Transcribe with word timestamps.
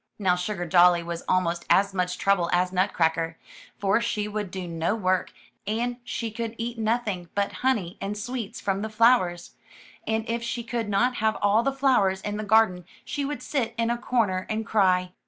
Now 0.17 0.33
SugardoUy 0.33 1.05
was 1.05 1.21
almost 1.27 1.63
as 1.69 1.93
much 1.93 2.17
trouble 2.17 2.49
as 2.51 2.71
Nutcracker, 2.73 3.37
for 3.77 4.01
she 4.01 4.27
would 4.27 4.49
do 4.49 4.67
no 4.67 4.95
work, 4.95 5.31
and 5.67 5.97
she 6.03 6.31
could 6.31 6.55
eat 6.57 6.79
nothing 6.79 7.29
but 7.35 7.51
honey 7.61 7.99
and 8.01 8.17
sweets 8.17 8.59
from 8.59 8.81
the 8.81 8.89
flowers; 8.89 9.51
and 10.07 10.27
if 10.27 10.41
she 10.41 10.63
could 10.63 10.89
not 10.89 11.17
have 11.17 11.37
all 11.39 11.61
the 11.61 11.71
flowers 11.71 12.19
in 12.21 12.37
the 12.37 12.43
garden 12.43 12.83
she 13.05 13.23
would 13.23 13.43
sit 13.43 13.75
in 13.77 13.91
a 13.91 13.95
corner 13.99 14.47
and 14.49 14.65
cry. 14.65 15.11